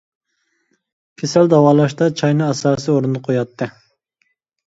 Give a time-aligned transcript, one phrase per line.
[1.23, 3.67] كېسەل داۋالاشتا چاينى ئاساسىي ئورۇندا قوياتتى.